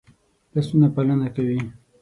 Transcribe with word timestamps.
لاسونه 0.53 0.87
پالنه 0.95 1.29
کوي 1.35 1.59